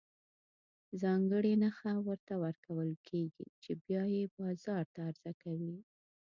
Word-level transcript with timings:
ځانګړې 1.01 1.53
نښه 1.61 1.93
ورته 2.07 2.33
ورکول 2.43 2.89
کېږي 3.07 3.47
چې 3.63 3.71
بیا 3.85 4.03
یې 4.15 4.23
بازار 4.37 4.83
ته 4.93 4.99
عرضه 5.07 5.31
کوي. 5.41 5.75